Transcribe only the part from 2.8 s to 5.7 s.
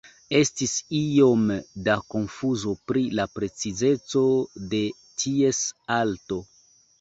pri la precizeco de ties